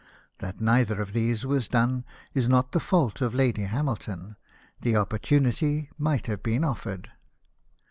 That 0.39 0.59
neither 0.59 0.99
of 0.99 1.13
these 1.13 1.45
was 1.45 1.67
done 1.67 2.05
is 2.33 2.49
not 2.49 2.71
the 2.71 2.79
fault 2.79 3.21
of 3.21 3.35
Lady 3.35 3.65
Hamilton; 3.65 4.35
the 4.81 4.95
opportunity 4.95 5.91
might 5.95 6.25
have 6.25 6.41
been 6.41 6.63
offered. 6.63 7.11